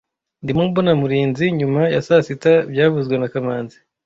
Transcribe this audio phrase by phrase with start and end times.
[0.43, 3.77] Ndimo mbona Murinzi nyuma ya saa sita byavuzwe na kamanzi